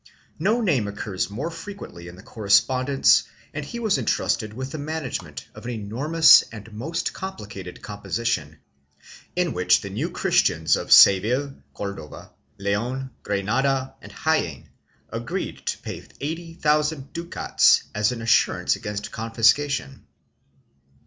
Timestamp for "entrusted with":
3.99-4.71